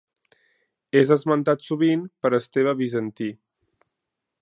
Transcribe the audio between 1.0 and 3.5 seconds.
És esmentat sovint per Esteve Bizantí.